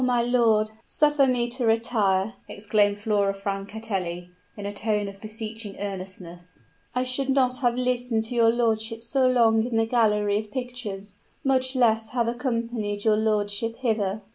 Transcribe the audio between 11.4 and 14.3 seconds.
much less have accompanied your lordship hither."